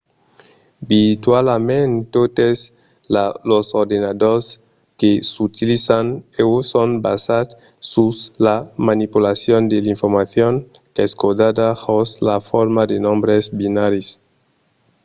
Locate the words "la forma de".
12.27-12.97